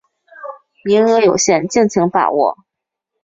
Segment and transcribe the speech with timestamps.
[0.83, 2.57] 名额有限，敬请把握